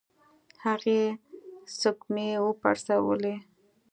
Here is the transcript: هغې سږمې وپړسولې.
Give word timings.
هغې 0.63 1.01
سږمې 1.79 2.29
وپړسولې. 2.45 3.35